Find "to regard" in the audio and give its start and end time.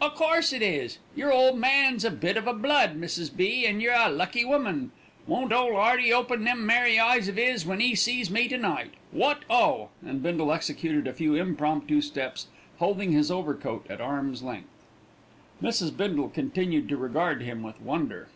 16.88-17.42